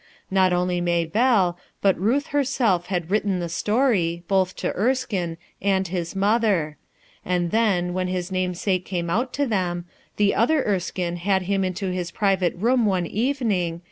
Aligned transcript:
Not 0.31 0.51
only 0.51 0.81
Maybclle, 0.81 1.57
but 1.79 1.95
Ruth 1.99 2.25
herself 2.33 2.87
had 2.87 3.11
written 3.11 3.39
the 3.39 3.47
story, 3.47 4.23
both 4.27 4.55
to 4.55 4.73
Erskine, 4.75 5.37
and 5.61 5.87
his 5.87 6.15
mother; 6.15 6.77
and 7.23 7.51
then, 7.51 7.93
when 7.93 8.07
his 8.07 8.31
namesake 8.31 8.83
came 8.83 9.11
out 9.11 9.31
to 9.33 9.45
them, 9.45 9.85
the 10.17 10.33
other 10.33 10.63
Erskinc 10.63 11.19
had 11.19 11.43
him 11.43 11.63
into 11.63 11.91
his 11.91 12.09
private 12.09 12.55
room 12.55 12.87
one 12.87 13.05
evening. 13.05 13.79